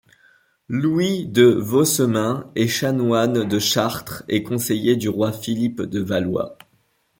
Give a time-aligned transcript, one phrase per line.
[0.67, 6.57] Louis de Vaucemain est chanoine de Chartres et conseiller du roi Philippe de Valois.